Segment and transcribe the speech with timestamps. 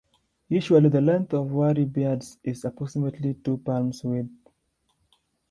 [0.49, 4.31] Usually the length of worry beads is approximately two palm widths.